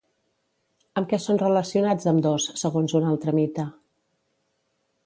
Amb 1.01 1.11
què 1.11 1.19
són 1.25 1.39
relacionats 1.43 2.09
ambdós, 2.13 2.49
segons 2.63 2.97
un 3.03 3.07
altre 3.13 3.39
mite? 3.43 3.69